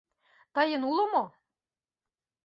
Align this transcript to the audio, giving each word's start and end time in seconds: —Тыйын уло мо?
—Тыйын 0.55 0.81
уло 0.89 1.05
мо? 1.11 1.23